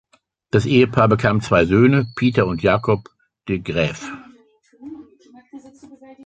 Das 0.49 0.65
Ehepaar 0.65 1.07
bekam 1.07 1.41
zwei 1.41 1.63
Söhne, 1.67 2.07
Pieter 2.15 2.47
und 2.47 2.63
Jacob 2.63 3.07
de 3.47 3.59
Graeff. 3.59 4.11